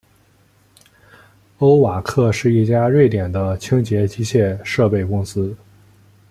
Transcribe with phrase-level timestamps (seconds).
[1.59, 5.55] 欧瓦克是一家瑞典的清洁机械设备公司。